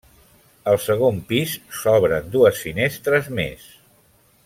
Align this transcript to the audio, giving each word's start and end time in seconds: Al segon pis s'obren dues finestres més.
Al 0.71 0.77
segon 0.85 1.19
pis 1.33 1.53
s'obren 1.81 2.33
dues 2.37 2.63
finestres 2.65 3.31
més. 3.41 3.69